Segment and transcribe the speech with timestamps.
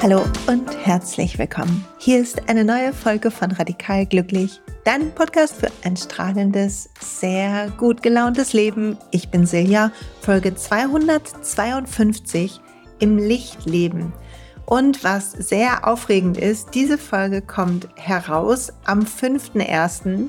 [0.00, 1.84] Hallo und herzlich willkommen.
[1.98, 8.02] Hier ist eine neue Folge von Radikal Glücklich, dein Podcast für ein strahlendes, sehr gut
[8.02, 8.96] gelauntes Leben.
[9.10, 9.92] Ich bin Silja,
[10.22, 12.58] Folge 252
[13.00, 14.14] im Licht leben.
[14.66, 20.28] Und was sehr aufregend ist, diese Folge kommt heraus am 5.1.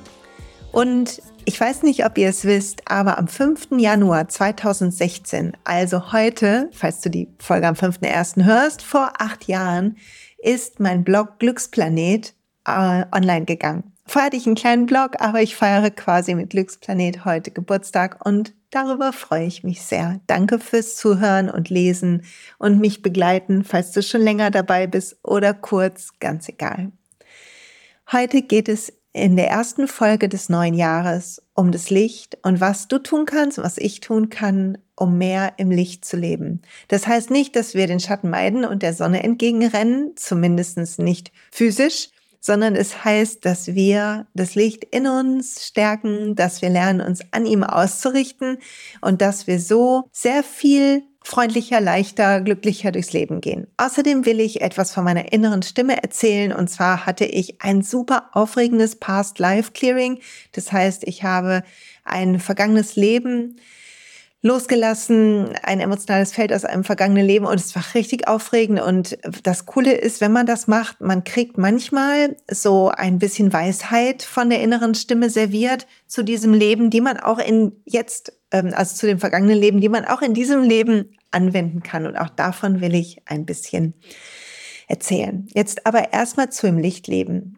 [0.72, 3.68] Und ich weiß nicht, ob ihr es wisst, aber am 5.
[3.78, 8.44] Januar 2016, also heute, falls du die Folge am 5.1.
[8.46, 9.98] hörst, vor acht Jahren,
[10.38, 12.34] ist mein Blog Glücksplanet
[12.66, 13.93] äh, online gegangen.
[14.06, 18.54] Vorher hatte ich einen kleinen Blog, aber ich feiere quasi mit Glücksplanet heute Geburtstag und
[18.70, 20.20] darüber freue ich mich sehr.
[20.28, 22.24] Danke fürs Zuhören und Lesen
[22.58, 26.92] und mich begleiten, falls du schon länger dabei bist oder kurz, ganz egal.
[28.12, 32.88] Heute geht es in der ersten Folge des neuen Jahres um das Licht und was
[32.88, 36.62] du tun kannst, was ich tun kann, um mehr im Licht zu leben.
[36.88, 42.10] Das heißt nicht, dass wir den Schatten meiden und der Sonne entgegenrennen, zumindest nicht physisch,
[42.46, 47.46] sondern es heißt, dass wir das Licht in uns stärken, dass wir lernen, uns an
[47.46, 48.58] ihm auszurichten
[49.00, 53.68] und dass wir so sehr viel freundlicher, leichter, glücklicher durchs Leben gehen.
[53.78, 58.30] Außerdem will ich etwas von meiner inneren Stimme erzählen und zwar hatte ich ein super
[58.34, 60.20] aufregendes Past Life Clearing.
[60.52, 61.64] Das heißt, ich habe
[62.04, 63.56] ein vergangenes Leben
[64.44, 68.82] losgelassen, ein emotionales Feld aus einem vergangenen Leben und es war richtig aufregend.
[68.82, 74.22] Und das Coole ist, wenn man das macht, man kriegt manchmal so ein bisschen Weisheit
[74.22, 78.96] von der inneren Stimme serviert zu diesem Leben, die man auch in jetzt, ähm, also
[78.98, 82.06] zu dem vergangenen Leben, die man auch in diesem Leben anwenden kann.
[82.06, 83.94] Und auch davon will ich ein bisschen
[84.90, 85.48] erzählen.
[85.54, 87.58] Jetzt aber erstmal zu im Lichtleben.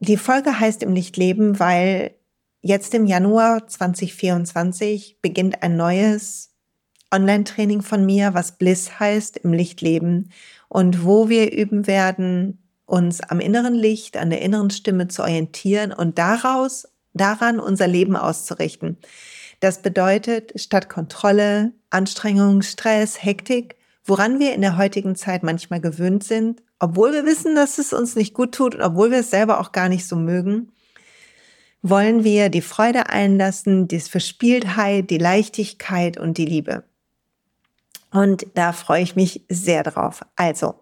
[0.00, 2.16] Die Folge heißt im Lichtleben, weil
[2.62, 6.52] Jetzt im Januar 2024 beginnt ein neues
[7.12, 10.32] Online-Training von mir, was Bliss heißt, im Lichtleben
[10.68, 15.92] und wo wir üben werden, uns am inneren Licht, an der inneren Stimme zu orientieren
[15.92, 18.98] und daraus, daran unser Leben auszurichten.
[19.60, 26.24] Das bedeutet, statt Kontrolle, Anstrengung, Stress, Hektik, woran wir in der heutigen Zeit manchmal gewöhnt
[26.24, 29.60] sind, obwohl wir wissen, dass es uns nicht gut tut und obwohl wir es selber
[29.60, 30.72] auch gar nicht so mögen,
[31.88, 36.84] wollen wir die Freude einlassen, die Verspieltheit, die Leichtigkeit und die Liebe.
[38.12, 40.22] Und da freue ich mich sehr drauf.
[40.36, 40.76] Also,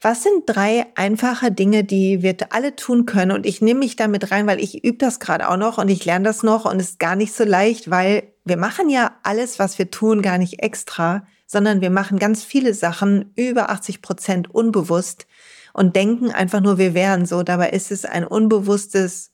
[0.00, 3.32] was sind drei einfache Dinge, die wir alle tun können?
[3.32, 6.04] Und ich nehme mich damit rein, weil ich übe das gerade auch noch und ich
[6.04, 9.58] lerne das noch und es ist gar nicht so leicht, weil wir machen ja alles,
[9.58, 14.54] was wir tun, gar nicht extra, sondern wir machen ganz viele Sachen über 80 Prozent
[14.54, 15.26] unbewusst
[15.72, 17.42] und denken einfach nur, wir wären so.
[17.42, 19.33] Dabei ist es ein unbewusstes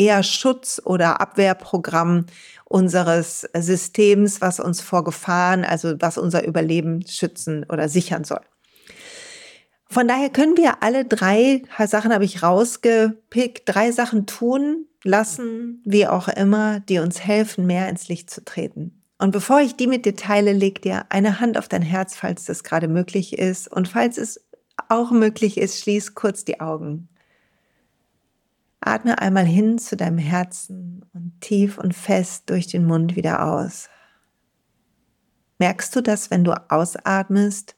[0.00, 2.24] eher Schutz- oder Abwehrprogramm
[2.64, 8.40] unseres Systems, was uns vor Gefahren, also was unser Überleben schützen oder sichern soll.
[9.84, 16.06] Von daher können wir alle drei Sachen habe ich rausgepickt, drei Sachen tun lassen, wie
[16.06, 19.02] auch immer, die uns helfen, mehr ins Licht zu treten.
[19.18, 22.46] Und bevor ich die mit dir teile, leg dir eine Hand auf dein Herz, falls
[22.46, 23.70] das gerade möglich ist.
[23.70, 24.48] Und falls es
[24.88, 27.09] auch möglich ist, schließ kurz die Augen.
[28.80, 33.88] Atme einmal hin zu deinem Herzen und tief und fest durch den Mund wieder aus.
[35.58, 37.76] Merkst du das, wenn du ausatmest,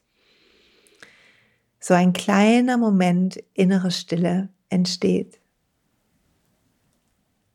[1.79, 5.41] so ein kleiner Moment innere Stille entsteht?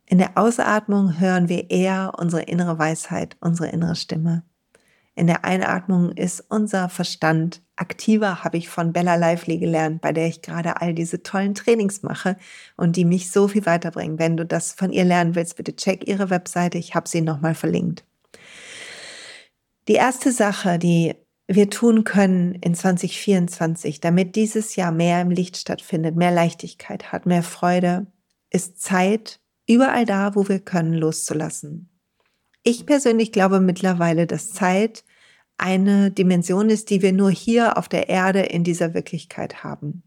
[0.04, 4.42] In der Ausatmung hören wir eher unsere innere Weisheit, unsere innere Stimme.
[5.14, 10.26] In der Einatmung ist unser Verstand aktiver, habe ich von Bella Lively gelernt, bei der
[10.26, 12.36] ich gerade all diese tollen Trainings mache
[12.76, 14.18] und die mich so viel weiterbringen.
[14.18, 17.54] Wenn du das von ihr lernen willst, bitte check ihre Webseite, ich habe sie nochmal
[17.54, 18.04] verlinkt.
[19.88, 21.14] Die erste Sache, die
[21.46, 27.24] wir tun können in 2024, damit dieses Jahr mehr im Licht stattfindet, mehr Leichtigkeit hat,
[27.24, 28.06] mehr Freude,
[28.50, 31.88] ist Zeit, überall da, wo wir können, loszulassen.
[32.62, 35.04] Ich persönlich glaube mittlerweile, dass Zeit
[35.58, 40.02] eine Dimension ist, die wir nur hier auf der Erde in dieser Wirklichkeit haben.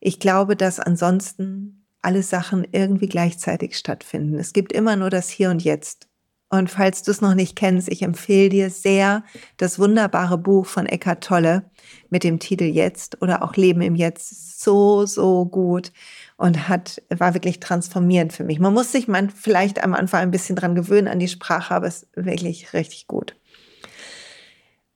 [0.00, 4.38] Ich glaube, dass ansonsten alle Sachen irgendwie gleichzeitig stattfinden.
[4.38, 6.08] Es gibt immer nur das Hier und Jetzt.
[6.52, 9.22] Und falls du es noch nicht kennst, ich empfehle dir sehr
[9.56, 11.70] das wunderbare Buch von Eckhart Tolle
[12.08, 14.60] mit dem Titel Jetzt oder auch Leben im Jetzt.
[14.60, 15.92] So, so gut
[16.36, 18.58] und hat, war wirklich transformierend für mich.
[18.58, 21.86] Man muss sich man vielleicht am Anfang ein bisschen dran gewöhnen an die Sprache, aber
[21.86, 23.36] es ist wirklich richtig gut.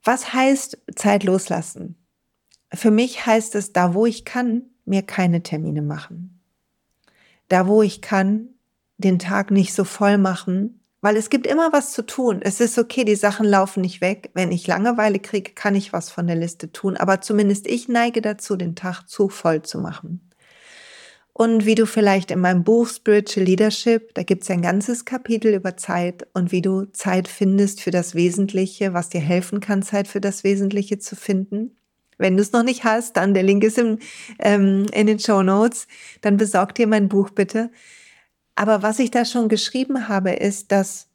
[0.05, 1.97] Was heißt Zeit loslassen?
[2.73, 6.41] Für mich heißt es, da wo ich kann, mir keine Termine machen.
[7.49, 8.49] Da wo ich kann,
[8.99, 12.41] den Tag nicht so voll machen, weil es gibt immer was zu tun.
[12.43, 14.31] Es ist okay, die Sachen laufen nicht weg.
[14.35, 16.97] Wenn ich Langeweile kriege, kann ich was von der Liste tun.
[16.97, 20.31] Aber zumindest ich neige dazu, den Tag zu voll zu machen.
[21.37, 25.53] Und wie du vielleicht in meinem Buch Spiritual Leadership, da gibt es ein ganzes Kapitel
[25.53, 30.07] über Zeit und wie du Zeit findest für das Wesentliche, was dir helfen kann, Zeit
[30.07, 31.77] für das Wesentliche zu finden.
[32.19, 33.99] Wenn du es noch nicht hast, dann der Link ist im,
[34.39, 35.89] ähm, in den Show Notes.
[36.21, 37.73] Dann besorg dir mein Buch bitte.
[38.55, 41.09] Aber was ich da schon geschrieben habe, ist, dass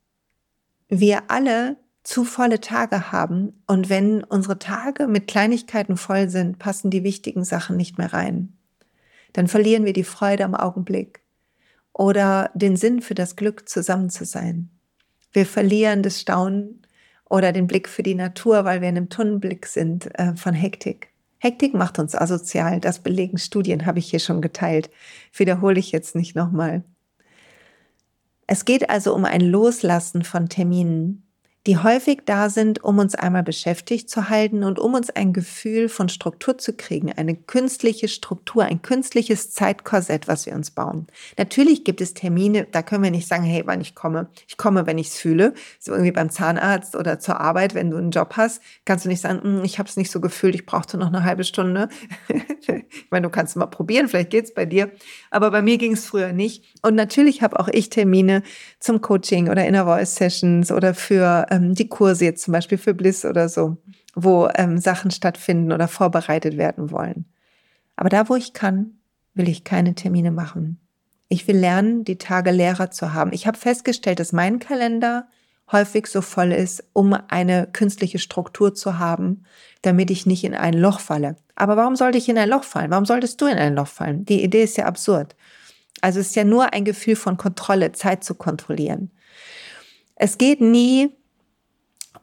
[0.89, 6.89] wir alle zu volle Tage haben und wenn unsere Tage mit Kleinigkeiten voll sind, passen
[6.89, 8.58] die wichtigen Sachen nicht mehr rein.
[9.33, 11.21] Dann verlieren wir die Freude am Augenblick
[11.93, 14.69] oder den Sinn für das Glück, zusammen zu sein.
[15.31, 16.81] Wir verlieren das Staunen
[17.29, 21.09] oder den Blick für die Natur, weil wir in einem Tunnelblick sind äh, von Hektik.
[21.37, 22.79] Hektik macht uns asozial.
[22.79, 24.89] Das belegen Studien, habe ich hier schon geteilt.
[25.33, 26.83] Wiederhole ich jetzt nicht nochmal.
[28.47, 31.28] Es geht also um ein Loslassen von Terminen,
[31.67, 35.89] die häufig da sind, um uns einmal beschäftigt zu halten und um uns ein Gefühl
[35.89, 41.07] von Struktur zu kriegen, eine künstliche Struktur, ein künstliches Zeitkorsett, was wir uns bauen.
[41.37, 44.29] Natürlich gibt es Termine, da können wir nicht sagen, hey, wann ich komme.
[44.47, 45.53] Ich komme, wenn ich es fühle.
[45.79, 49.21] So irgendwie beim Zahnarzt oder zur Arbeit, wenn du einen Job hast, kannst du nicht
[49.21, 51.89] sagen, hm, ich habe es nicht so gefühlt, ich brauchte noch eine halbe Stunde.
[52.59, 54.91] ich meine, du kannst mal probieren, vielleicht geht es bei dir.
[55.29, 56.63] Aber bei mir ging es früher nicht.
[56.83, 58.43] Und natürlich habe auch ich Termine
[58.79, 62.93] zum Coaching oder Inner Voice Sessions oder für ähm, die Kurse jetzt zum Beispiel für
[62.93, 63.77] Bliss oder so,
[64.15, 67.25] wo ähm, Sachen stattfinden oder vorbereitet werden wollen.
[67.95, 68.99] Aber da, wo ich kann,
[69.33, 70.79] will ich keine Termine machen.
[71.27, 73.33] Ich will lernen, die Tage leerer zu haben.
[73.33, 75.27] Ich habe festgestellt, dass mein Kalender
[75.71, 79.43] häufig so voll ist, um eine künstliche Struktur zu haben,
[79.81, 81.35] damit ich nicht in ein Loch falle.
[81.55, 82.89] Aber warum sollte ich in ein Loch fallen?
[82.89, 84.25] Warum solltest du in ein Loch fallen?
[84.25, 85.35] Die Idee ist ja absurd.
[86.01, 89.11] Also es ist ja nur ein Gefühl von Kontrolle, Zeit zu kontrollieren.
[90.15, 91.11] Es geht nie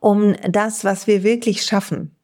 [0.07, 2.15] um das, was wir wirklich schaffen.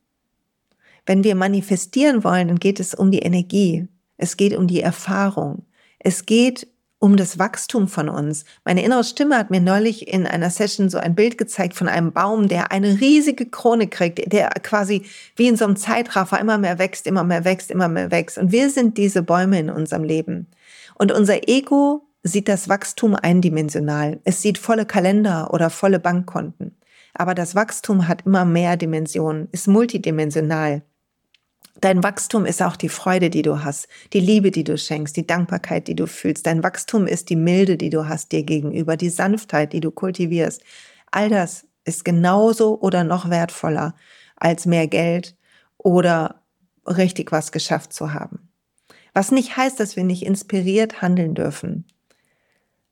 [1.04, 3.88] Wenn wir manifestieren wollen, dann geht es um die Energie.
[4.16, 5.66] Es geht um die Erfahrung.
[5.98, 6.68] Es geht
[7.00, 8.44] um das Wachstum von uns.
[8.64, 12.12] Meine innere Stimme hat mir neulich in einer Session so ein Bild gezeigt von einem
[12.12, 15.02] Baum, der eine riesige Krone kriegt, der quasi
[15.34, 18.38] wie in so einem Zeitraffer immer mehr wächst, immer mehr wächst, immer mehr wächst.
[18.38, 20.46] Und wir sind diese Bäume in unserem Leben.
[20.94, 24.20] Und unser Ego sieht das Wachstum eindimensional.
[24.22, 26.76] Es sieht volle Kalender oder volle Bankkonten.
[27.14, 30.82] Aber das Wachstum hat immer mehr Dimensionen, ist multidimensional.
[31.80, 35.26] Dein Wachstum ist auch die Freude, die du hast, die Liebe, die du schenkst, die
[35.26, 36.46] Dankbarkeit, die du fühlst.
[36.46, 40.62] Dein Wachstum ist die Milde, die du hast dir gegenüber, die Sanftheit, die du kultivierst.
[41.10, 43.94] All das ist genauso oder noch wertvoller
[44.36, 45.36] als mehr Geld
[45.78, 46.42] oder
[46.86, 48.48] richtig was geschafft zu haben.
[49.14, 51.86] Was nicht heißt, dass wir nicht inspiriert handeln dürfen.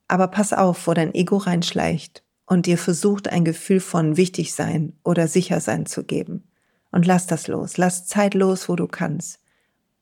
[0.07, 4.91] Aber pass auf, wo dein Ego reinschleicht und dir versucht, ein Gefühl von wichtig sein
[5.05, 6.43] oder sicher sein zu geben.
[6.91, 7.77] Und lass das los.
[7.77, 9.39] Lass Zeit los, wo du kannst.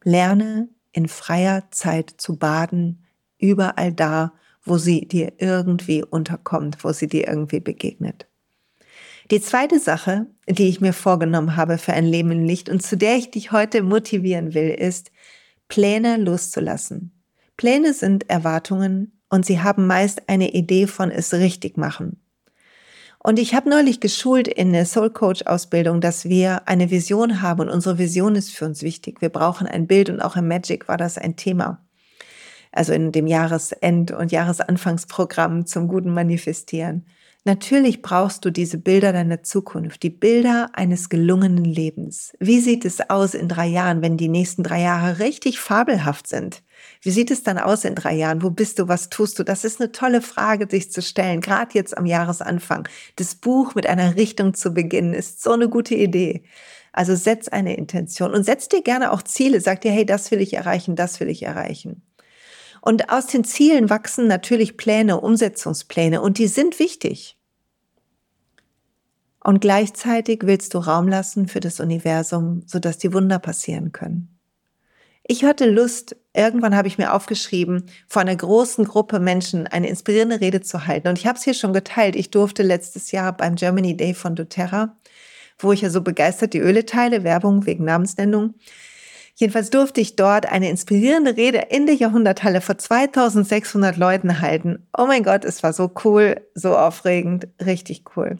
[0.03, 3.05] Lerne in freier Zeit zu baden,
[3.37, 8.25] überall da, wo sie dir irgendwie unterkommt, wo sie dir irgendwie begegnet.
[9.29, 12.97] Die zweite Sache, die ich mir vorgenommen habe für ein Leben im Licht und zu
[12.97, 15.11] der ich dich heute motivieren will, ist,
[15.67, 17.11] Pläne loszulassen.
[17.57, 22.19] Pläne sind Erwartungen und sie haben meist eine Idee von es richtig machen.
[23.21, 27.61] Und ich habe neulich geschult in der Soul Coach Ausbildung, dass wir eine Vision haben
[27.61, 29.21] und unsere Vision ist für uns wichtig.
[29.21, 31.85] Wir brauchen ein Bild und auch im Magic war das ein Thema.
[32.71, 37.05] Also in dem Jahresend- und Jahresanfangsprogramm zum guten Manifestieren.
[37.43, 42.33] Natürlich brauchst du diese Bilder deiner Zukunft, die Bilder eines gelungenen Lebens.
[42.39, 46.61] Wie sieht es aus in drei Jahren, wenn die nächsten drei Jahre richtig fabelhaft sind?
[47.01, 48.41] Wie sieht es dann aus in drei Jahren?
[48.41, 48.89] Wo bist du?
[48.89, 49.43] Was tust du?
[49.43, 52.89] Das ist eine tolle Frage, sich zu stellen, gerade jetzt am Jahresanfang.
[53.15, 56.43] Das Buch mit einer Richtung zu beginnen, ist so eine gute Idee.
[56.91, 59.61] Also setz eine Intention und setz dir gerne auch Ziele.
[59.61, 62.01] Sag dir, hey, das will ich erreichen, das will ich erreichen.
[62.81, 67.37] Und aus den Zielen wachsen natürlich Pläne, Umsetzungspläne und die sind wichtig.
[69.41, 74.38] Und gleichzeitig willst du Raum lassen für das Universum, sodass die Wunder passieren können.
[75.31, 80.41] Ich hatte Lust, irgendwann habe ich mir aufgeschrieben, vor einer großen Gruppe Menschen eine inspirierende
[80.41, 81.07] Rede zu halten.
[81.07, 82.15] Und ich habe es hier schon geteilt.
[82.15, 84.97] Ich durfte letztes Jahr beim Germany Day von doTERRA,
[85.59, 88.55] wo ich ja so begeistert die Öle teile, Werbung wegen Namensnennung.
[89.35, 94.87] Jedenfalls durfte ich dort eine inspirierende Rede in der Jahrhunderthalle vor 2600 Leuten halten.
[94.97, 98.39] Oh mein Gott, es war so cool, so aufregend, richtig cool.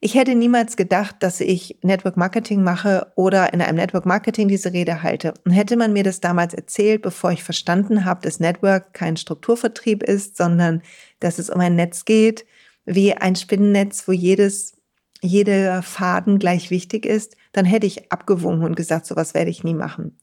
[0.00, 4.72] Ich hätte niemals gedacht, dass ich Network Marketing mache oder in einem Network Marketing diese
[4.72, 5.34] Rede halte.
[5.44, 10.04] Und hätte man mir das damals erzählt, bevor ich verstanden habe, dass Network kein Strukturvertrieb
[10.04, 10.82] ist, sondern
[11.18, 12.46] dass es um ein Netz geht,
[12.84, 14.76] wie ein Spinnennetz, wo jedes,
[15.20, 19.74] jeder Faden gleich wichtig ist, dann hätte ich abgewunken und gesagt, sowas werde ich nie
[19.74, 20.16] machen.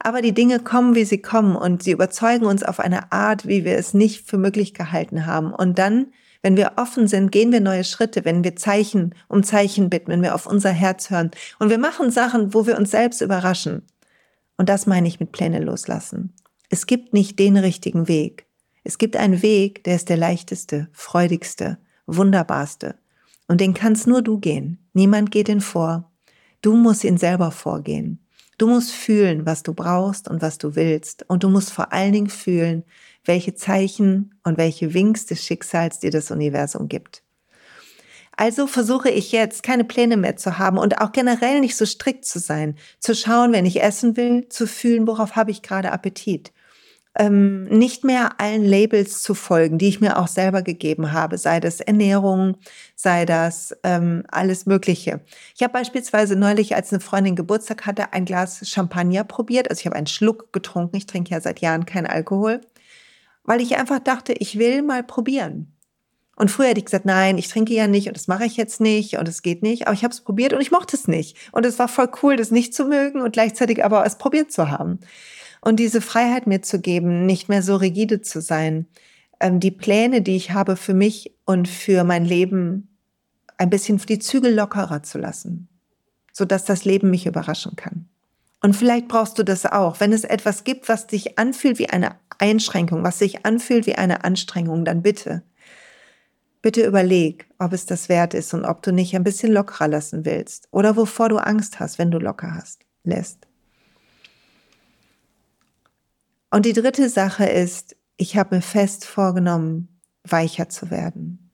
[0.00, 3.64] Aber die Dinge kommen, wie sie kommen und sie überzeugen uns auf eine Art, wie
[3.64, 5.54] wir es nicht für möglich gehalten haben.
[5.54, 6.08] Und dann
[6.44, 10.20] wenn wir offen sind, gehen wir neue Schritte, wenn wir Zeichen um Zeichen bitten, wenn
[10.20, 11.30] wir auf unser Herz hören.
[11.58, 13.80] Und wir machen Sachen, wo wir uns selbst überraschen.
[14.58, 16.34] Und das meine ich mit Pläne loslassen.
[16.68, 18.44] Es gibt nicht den richtigen Weg.
[18.82, 22.96] Es gibt einen Weg, der ist der leichteste, freudigste, wunderbarste.
[23.48, 24.86] Und den kannst nur du gehen.
[24.92, 26.12] Niemand geht ihn vor.
[26.60, 28.22] Du musst ihn selber vorgehen.
[28.58, 31.24] Du musst fühlen, was du brauchst und was du willst.
[31.26, 32.84] Und du musst vor allen Dingen fühlen,
[33.24, 37.22] welche Zeichen und welche Winks des Schicksals dir das Universum gibt.
[38.36, 42.24] Also versuche ich jetzt keine Pläne mehr zu haben und auch generell nicht so strikt
[42.24, 46.52] zu sein, zu schauen, wenn ich essen will, zu fühlen, worauf habe ich gerade Appetit.
[47.16, 51.60] Ähm, nicht mehr allen Labels zu folgen, die ich mir auch selber gegeben habe, sei
[51.60, 52.56] das Ernährung,
[52.96, 55.20] sei das ähm, alles Mögliche.
[55.54, 59.70] Ich habe beispielsweise neulich, als eine Freundin Geburtstag hatte, ein Glas Champagner probiert.
[59.70, 60.96] Also ich habe einen Schluck getrunken.
[60.96, 62.60] Ich trinke ja seit Jahren keinen Alkohol
[63.44, 65.70] weil ich einfach dachte, ich will mal probieren.
[66.36, 68.80] Und früher hätte ich gesagt, nein, ich trinke ja nicht und das mache ich jetzt
[68.80, 69.86] nicht und es geht nicht.
[69.86, 71.36] Aber ich habe es probiert und ich mochte es nicht.
[71.52, 74.70] Und es war voll cool, das nicht zu mögen und gleichzeitig aber es probiert zu
[74.70, 74.98] haben.
[75.60, 78.86] Und diese Freiheit mir zu geben, nicht mehr so rigide zu sein,
[79.40, 82.88] ähm, die Pläne, die ich habe für mich und für mein Leben,
[83.56, 85.68] ein bisschen die Zügel lockerer zu lassen,
[86.32, 88.08] sodass das Leben mich überraschen kann.
[88.64, 90.00] Und vielleicht brauchst du das auch.
[90.00, 94.24] Wenn es etwas gibt, was dich anfühlt wie eine Einschränkung, was sich anfühlt wie eine
[94.24, 95.42] Anstrengung, dann bitte,
[96.62, 100.24] bitte überleg, ob es das wert ist und ob du nicht ein bisschen lockerer lassen
[100.24, 103.46] willst oder wovor du Angst hast, wenn du locker hast, lässt.
[106.50, 111.50] Und die dritte Sache ist, ich habe mir fest vorgenommen, weicher zu werden.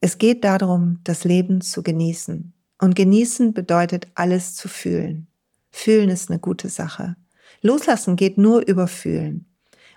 [0.00, 2.52] Es geht darum, das Leben zu genießen.
[2.80, 5.29] Und genießen bedeutet, alles zu fühlen.
[5.70, 7.16] Fühlen ist eine gute Sache.
[7.62, 9.46] Loslassen geht nur über Fühlen.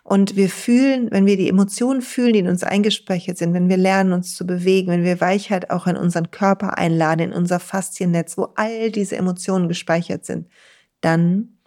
[0.04, 3.78] Und wir fühlen, wenn wir die Emotionen fühlen, die in uns eingespeichert sind, wenn wir
[3.78, 8.38] lernen, uns zu bewegen, wenn wir Weichheit auch in unseren Körper einladen, in unser Fasziennetz,
[8.38, 10.50] wo all diese Emotionen gespeichert sind,
[11.00, 11.58] dann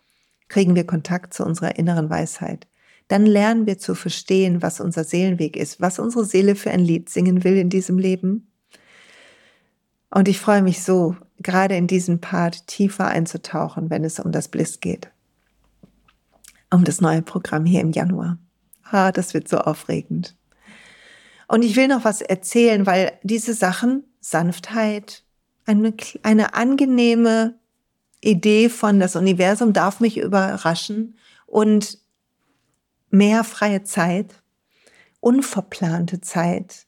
[0.48, 2.66] kriegen wir Kontakt zu unserer inneren Weisheit.
[3.08, 7.08] Dann lernen wir zu verstehen, was unser Seelenweg ist, was unsere Seele für ein Lied
[7.08, 8.52] singen will in diesem Leben.
[10.10, 14.48] Und ich freue mich so, gerade in diesen Part tiefer einzutauchen, wenn es um das
[14.48, 15.10] Bliss geht
[16.70, 18.38] um das neue Programm hier im Januar.
[18.84, 20.36] Ah, das wird so aufregend.
[21.48, 25.24] Und ich will noch was erzählen, weil diese Sachen, Sanftheit,
[25.64, 27.58] eine, eine angenehme
[28.20, 31.16] Idee von das Universum darf mich überraschen
[31.46, 31.98] und
[33.10, 34.42] mehr freie Zeit,
[35.20, 36.85] unverplante Zeit,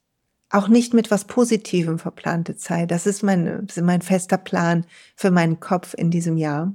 [0.51, 2.91] auch nicht mit was Positivem verplante Zeit.
[2.91, 6.75] Das ist mein, mein fester Plan für meinen Kopf in diesem Jahr.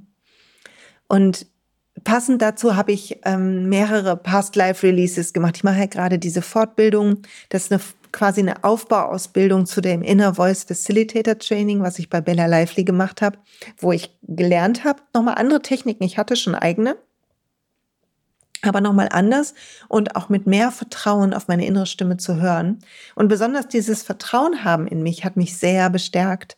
[1.08, 1.46] Und
[2.02, 5.56] Passend dazu habe ich ähm, mehrere Past Life Releases gemacht.
[5.56, 7.22] Ich mache ja gerade diese Fortbildung.
[7.50, 12.20] Das ist eine, quasi eine Aufbauausbildung zu dem Inner Voice Facilitator Training, was ich bei
[12.20, 13.38] Bella Lively gemacht habe,
[13.78, 16.02] wo ich gelernt habe, nochmal andere Techniken.
[16.02, 16.96] Ich hatte schon eigene,
[18.66, 19.54] aber nochmal anders
[19.88, 22.78] und auch mit mehr Vertrauen auf meine innere Stimme zu hören.
[23.14, 26.56] Und besonders dieses Vertrauen haben in mich hat mich sehr bestärkt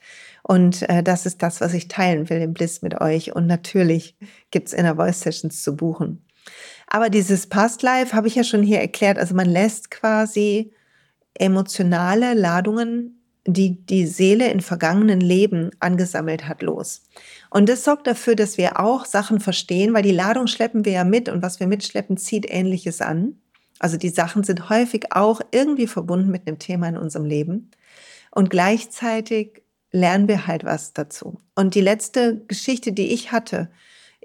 [0.49, 3.35] und äh, das ist das, was ich teilen will im Bliss mit euch.
[3.35, 4.17] Und natürlich
[4.53, 6.25] gibt's Inner Voice Sessions zu buchen.
[6.87, 9.19] Aber dieses Past Life habe ich ja schon hier erklärt.
[9.19, 10.73] Also man lässt quasi
[11.35, 13.16] emotionale Ladungen,
[13.47, 17.03] die die Seele in vergangenen Leben angesammelt hat, los.
[17.51, 21.05] Und das sorgt dafür, dass wir auch Sachen verstehen, weil die Ladung schleppen wir ja
[21.05, 23.37] mit und was wir mitschleppen, zieht Ähnliches an.
[23.79, 27.71] Also die Sachen sind häufig auch irgendwie verbunden mit einem Thema in unserem Leben.
[28.31, 29.63] Und gleichzeitig
[29.93, 31.39] lernen wir halt was dazu.
[31.55, 33.71] Und die letzte Geschichte, die ich hatte,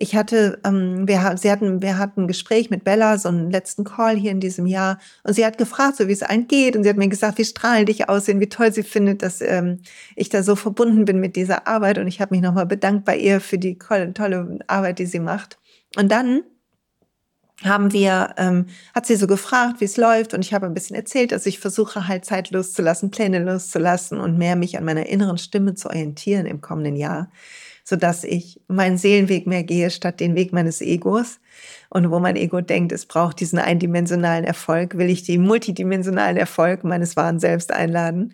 [0.01, 3.83] ich hatte, ähm, wir, sie hatten, wir hatten ein Gespräch mit Bella, so einen letzten
[3.83, 6.83] Call hier in diesem Jahr, und sie hat gefragt, so wie es allen geht, und
[6.83, 9.79] sie hat mir gesagt, wie strahlend ich aussehen, wie toll sie findet, dass ähm,
[10.15, 13.15] ich da so verbunden bin mit dieser Arbeit, und ich habe mich nochmal bedankt bei
[13.15, 15.59] ihr für die tolle Arbeit, die sie macht.
[15.95, 16.41] Und dann
[17.63, 18.65] haben wir, ähm,
[18.95, 20.33] hat sie so gefragt, wie es läuft.
[20.33, 24.37] Und ich habe ein bisschen erzählt, dass ich versuche halt Zeit loszulassen, Pläne loszulassen und
[24.37, 27.29] mehr mich an meiner inneren Stimme zu orientieren im kommenden Jahr,
[27.83, 31.39] so dass ich meinen Seelenweg mehr gehe statt den Weg meines Egos.
[31.89, 36.83] Und wo mein Ego denkt, es braucht diesen eindimensionalen Erfolg, will ich den multidimensionalen Erfolg
[36.83, 38.33] meines wahren Selbst einladen.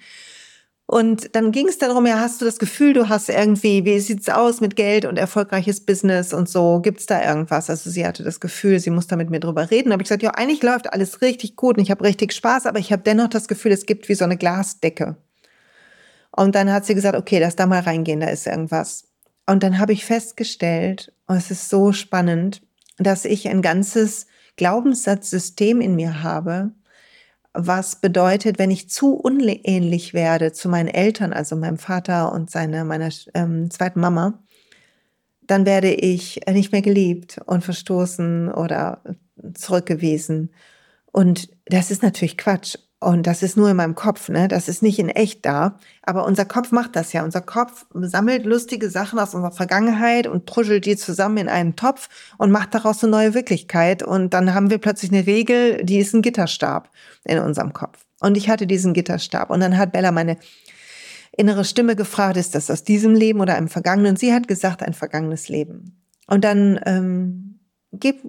[0.89, 4.29] Und dann ging es darum, ja, hast du das Gefühl, du hast irgendwie, wie sieht's
[4.29, 6.79] aus mit Geld und erfolgreiches Business und so?
[6.79, 7.69] Gibt's da irgendwas?
[7.69, 9.91] Also sie hatte das Gefühl, sie muss da mit mir drüber reden.
[9.91, 12.79] Habe ich gesagt, ja, eigentlich läuft alles richtig gut und ich habe richtig Spaß, aber
[12.79, 15.17] ich habe dennoch das Gefühl, es gibt wie so eine Glasdecke.
[16.31, 19.06] Und dann hat sie gesagt, okay, lass da mal reingehen, da ist irgendwas.
[19.47, 22.61] Und dann habe ich festgestellt, und es ist so spannend,
[22.97, 24.27] dass ich ein ganzes
[24.57, 26.71] Glaubenssatzsystem in mir habe,
[27.53, 32.83] was bedeutet, wenn ich zu unähnlich werde zu meinen Eltern, also meinem Vater und seiner,
[32.83, 34.43] meiner ähm, zweiten Mama,
[35.41, 39.01] dann werde ich nicht mehr geliebt und verstoßen oder
[39.53, 40.51] zurückgewiesen.
[41.11, 42.77] Und das ist natürlich Quatsch.
[42.99, 44.47] Und das ist nur in meinem Kopf, ne?
[44.47, 45.77] Das ist nicht in echt da.
[46.01, 47.23] Aber unser Kopf macht das ja.
[47.23, 52.09] Unser Kopf sammelt lustige Sachen aus unserer Vergangenheit und truschelt die zusammen in einen Topf
[52.39, 54.01] und macht daraus eine neue Wirklichkeit.
[54.01, 56.89] Und dann haben wir plötzlich eine Regel, die ist ein Gitterstab
[57.23, 58.03] in unserem Kopf.
[58.19, 59.51] Und ich hatte diesen Gitterstab.
[59.51, 60.37] Und dann hat Bella meine
[61.37, 64.11] innere Stimme gefragt, ist das aus diesem Leben oder einem vergangenen?
[64.11, 66.01] Und sie hat gesagt, ein vergangenes Leben.
[66.25, 67.46] Und dann ähm,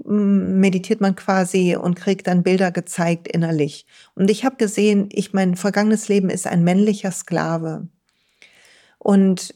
[0.04, 3.86] meditiert man quasi und kriegt dann Bilder gezeigt innerlich.
[4.14, 7.88] Und ich habe gesehen, ich mein vergangenes Leben ist ein männlicher Sklave.
[8.98, 9.54] Und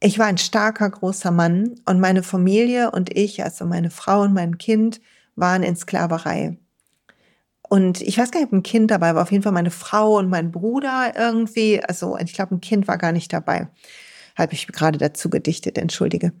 [0.00, 4.32] ich war ein starker, großer Mann und meine Familie und ich, also meine Frau und
[4.32, 5.00] mein Kind,
[5.34, 6.56] waren in Sklaverei.
[7.68, 10.16] Und ich weiß gar nicht, ob ein Kind dabei war, auf jeden Fall meine Frau
[10.18, 11.82] und mein Bruder irgendwie.
[11.82, 13.68] Also ich glaube, ein Kind war gar nicht dabei.
[14.36, 16.32] Habe ich gerade dazu gedichtet, entschuldige.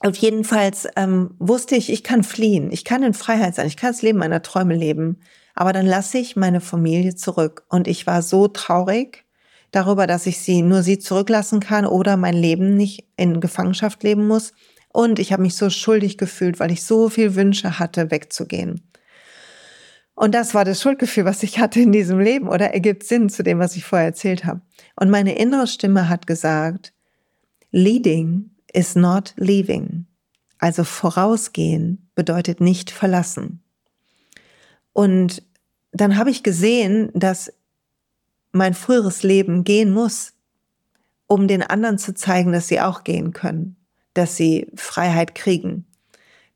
[0.00, 3.92] Und jedenfalls ähm, wusste ich, ich kann fliehen, ich kann in Freiheit sein, ich kann
[3.92, 5.18] das Leben meiner Träume leben,
[5.54, 7.64] aber dann lasse ich meine Familie zurück.
[7.68, 9.24] Und ich war so traurig
[9.72, 14.26] darüber, dass ich sie nur sie zurücklassen kann oder mein Leben nicht in Gefangenschaft leben
[14.28, 14.52] muss.
[14.92, 18.88] Und ich habe mich so schuldig gefühlt, weil ich so viel Wünsche hatte, wegzugehen.
[20.14, 23.42] Und das war das Schuldgefühl, was ich hatte in diesem Leben oder ergibt Sinn zu
[23.42, 24.60] dem, was ich vorher erzählt habe.
[24.96, 26.92] Und meine innere Stimme hat gesagt,
[27.70, 30.06] leading is not leaving.
[30.58, 33.62] Also vorausgehen bedeutet nicht verlassen.
[34.92, 35.42] Und
[35.92, 37.52] dann habe ich gesehen, dass
[38.52, 40.32] mein früheres Leben gehen muss,
[41.26, 43.76] um den anderen zu zeigen, dass sie auch gehen können,
[44.14, 45.86] dass sie Freiheit kriegen,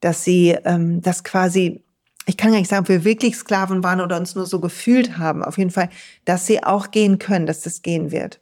[0.01, 1.85] dass sie ähm, das quasi,
[2.27, 5.19] ich kann gar nicht sagen, ob wir wirklich Sklaven waren oder uns nur so gefühlt
[5.19, 5.91] haben, auf jeden Fall,
[6.25, 8.41] dass sie auch gehen können, dass das gehen wird.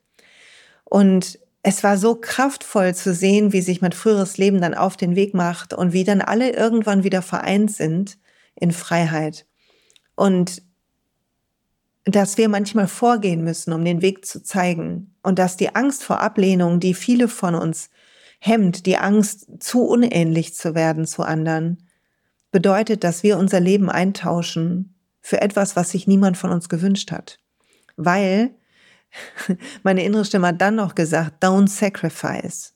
[0.85, 5.15] Und es war so kraftvoll zu sehen, wie sich mein früheres Leben dann auf den
[5.15, 8.19] Weg macht und wie dann alle irgendwann wieder vereint sind
[8.55, 9.47] in Freiheit.
[10.15, 10.63] Und
[12.05, 15.15] dass wir manchmal vorgehen müssen, um den Weg zu zeigen.
[15.23, 17.91] Und dass die Angst vor Ablehnung, die viele von uns
[18.39, 21.89] hemmt, die Angst, zu unähnlich zu werden zu anderen,
[22.51, 27.39] bedeutet, dass wir unser Leben eintauschen für etwas, was sich niemand von uns gewünscht hat.
[27.97, 28.55] Weil
[29.83, 32.75] meine innere Stimme hat dann noch gesagt, don't sacrifice.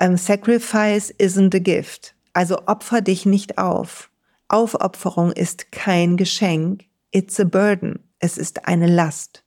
[0.00, 2.14] Um, sacrifice isn't a gift.
[2.32, 4.10] Also opfer dich nicht auf.
[4.48, 7.98] Aufopferung ist kein Geschenk, it's a burden.
[8.18, 9.44] Es ist eine Last.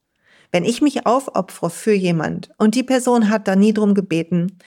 [0.52, 4.60] Wenn ich mich aufopfere für jemand und die Person hat da nie drum gebeten,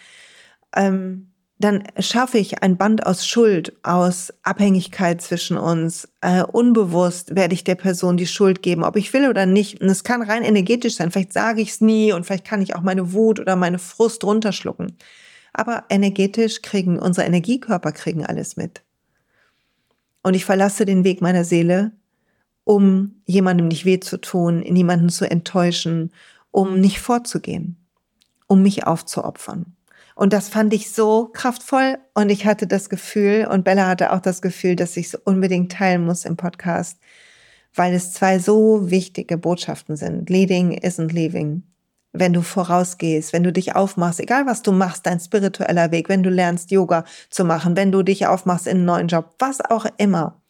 [0.74, 1.27] ähm,
[1.60, 6.08] dann schaffe ich ein Band aus Schuld, aus Abhängigkeit zwischen uns.
[6.20, 9.80] Äh, unbewusst werde ich der Person die Schuld geben, ob ich will oder nicht.
[9.80, 11.10] Und es kann rein energetisch sein.
[11.10, 14.22] Vielleicht sage ich es nie und vielleicht kann ich auch meine Wut oder meine Frust
[14.22, 14.96] runterschlucken.
[15.52, 18.82] Aber energetisch kriegen unsere Energiekörper kriegen alles mit.
[20.22, 21.90] Und ich verlasse den Weg meiner Seele,
[22.62, 26.12] um jemandem nicht weh zu tun, niemanden zu enttäuschen,
[26.52, 27.84] um nicht vorzugehen,
[28.46, 29.74] um mich aufzuopfern.
[30.18, 34.18] Und das fand ich so kraftvoll und ich hatte das Gefühl und Bella hatte auch
[34.18, 36.98] das Gefühl, dass ich es unbedingt teilen muss im Podcast,
[37.72, 40.28] weil es zwei so wichtige Botschaften sind.
[40.28, 41.62] Leading isn't leaving.
[42.12, 46.24] Wenn du vorausgehst, wenn du dich aufmachst, egal was du machst, dein spiritueller Weg, wenn
[46.24, 49.86] du lernst Yoga zu machen, wenn du dich aufmachst in einen neuen Job, was auch
[49.98, 50.42] immer.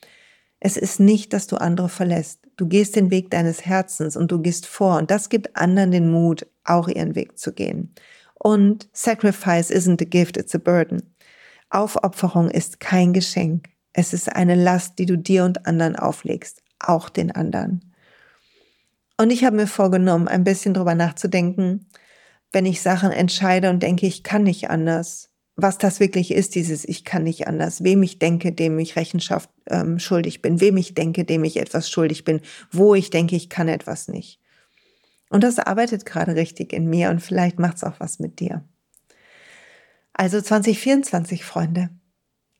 [0.60, 2.40] Es ist nicht, dass du andere verlässt.
[2.56, 6.10] Du gehst den Weg deines Herzens und du gehst vor und das gibt anderen den
[6.10, 7.94] Mut, auch ihren Weg zu gehen.
[8.38, 11.14] Und Sacrifice isn't a gift, it's a burden.
[11.70, 13.68] Aufopferung ist kein Geschenk.
[13.92, 17.92] Es ist eine Last, die du dir und anderen auflegst, auch den anderen.
[19.16, 21.86] Und ich habe mir vorgenommen, ein bisschen drüber nachzudenken,
[22.52, 26.88] wenn ich Sachen entscheide und denke, ich kann nicht anders, was das wirklich ist, dieses
[26.88, 30.94] Ich kann nicht anders, wem ich denke, dem ich Rechenschaft ähm, schuldig bin, wem ich
[30.94, 34.40] denke, dem ich etwas schuldig bin, wo ich denke, ich kann etwas nicht.
[35.30, 38.64] Und das arbeitet gerade richtig in mir und vielleicht macht es auch was mit dir.
[40.12, 41.90] Also 2024, Freunde,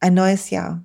[0.00, 0.85] ein neues Jahr.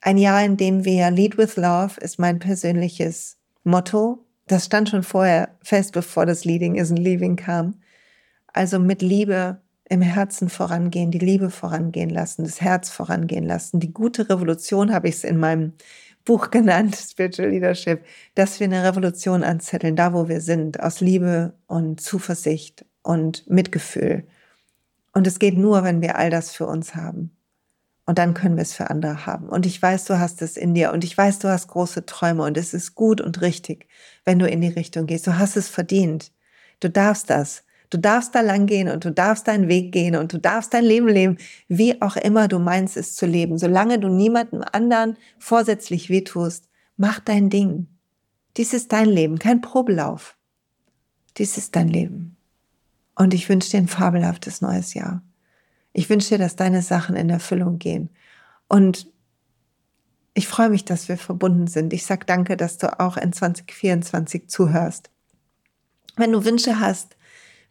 [0.00, 4.26] Ein Jahr, in dem wir Lead with Love ist mein persönliches Motto.
[4.48, 7.80] Das stand schon vorher fest, bevor das Leading isn't Leaving kam.
[8.48, 13.78] Also mit Liebe im Herzen vorangehen, die Liebe vorangehen lassen, das Herz vorangehen lassen.
[13.78, 15.74] Die gute Revolution habe ich es in meinem
[16.24, 18.04] Buch genannt, Spiritual Leadership,
[18.34, 24.26] dass wir eine Revolution anzetteln, da wo wir sind, aus Liebe und Zuversicht und Mitgefühl.
[25.12, 27.36] Und es geht nur, wenn wir all das für uns haben.
[28.04, 29.48] Und dann können wir es für andere haben.
[29.48, 32.42] Und ich weiß, du hast es in dir und ich weiß, du hast große Träume
[32.42, 33.86] und es ist gut und richtig,
[34.24, 35.26] wenn du in die Richtung gehst.
[35.26, 36.32] Du hast es verdient.
[36.80, 37.64] Du darfst das.
[37.92, 40.82] Du darfst da lang gehen und du darfst deinen Weg gehen und du darfst dein
[40.82, 41.36] Leben leben,
[41.68, 43.58] wie auch immer du meinst es zu leben.
[43.58, 47.88] Solange du niemandem anderen vorsätzlich wehtust, mach dein Ding.
[48.56, 50.38] Dies ist dein Leben, kein Probelauf.
[51.36, 52.38] Dies ist dein Leben.
[53.14, 55.22] Und ich wünsche dir ein fabelhaftes neues Jahr.
[55.92, 58.08] Ich wünsche dir, dass deine Sachen in Erfüllung gehen.
[58.68, 59.06] Und
[60.32, 61.92] ich freue mich, dass wir verbunden sind.
[61.92, 65.10] Ich sage danke, dass du auch in 2024 zuhörst.
[66.16, 67.16] Wenn du Wünsche hast,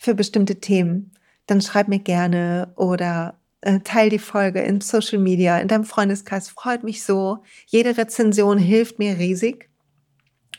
[0.02, 1.12] für bestimmte Themen,
[1.46, 6.50] dann schreib mir gerne oder äh, teil die Folge in Social Media, in deinem Freundeskreis.
[6.50, 7.44] Freut mich so.
[7.68, 9.70] Jede Rezension hilft mir riesig.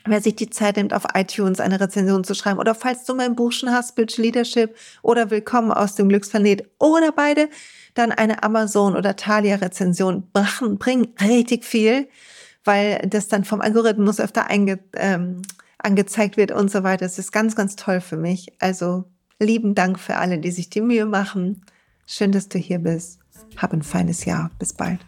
[0.07, 3.35] Wer sich die Zeit nimmt, auf iTunes eine Rezension zu schreiben oder falls du mein
[3.35, 7.49] Buch schon hast, Spiritual Leadership oder Willkommen aus dem Glücksplanet oder beide,
[7.95, 12.09] dann eine Amazon oder Thalia Rezension machen, bringen richtig viel,
[12.65, 15.43] weil das dann vom Algorithmus öfter einge, ähm,
[15.79, 17.05] angezeigt wird und so weiter.
[17.05, 18.53] Das ist ganz, ganz toll für mich.
[18.61, 19.12] Also
[19.43, 21.63] Lieben Dank für alle, die sich die Mühe machen.
[22.07, 23.19] Schön, dass du hier bist.
[23.57, 24.51] Hab ein feines Jahr.
[24.59, 25.01] Bis bald.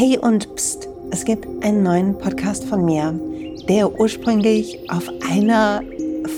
[0.00, 3.18] Hey und pst, es gibt einen neuen Podcast von mir,
[3.68, 5.82] der ursprünglich auf einer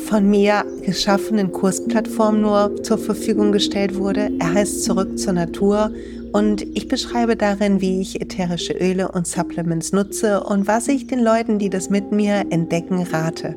[0.09, 4.31] von mir geschaffenen Kursplattform nur zur Verfügung gestellt wurde.
[4.39, 5.91] Er heißt Zurück zur Natur
[6.33, 11.21] und ich beschreibe darin, wie ich ätherische Öle und Supplements nutze und was ich den
[11.21, 13.57] Leuten, die das mit mir entdecken, rate.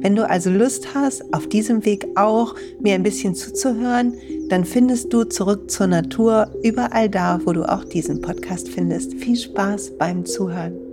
[0.00, 4.14] Wenn du also Lust hast, auf diesem Weg auch mir ein bisschen zuzuhören,
[4.48, 9.14] dann findest du zurück zur Natur überall da, wo du auch diesen Podcast findest.
[9.14, 10.83] Viel Spaß beim Zuhören.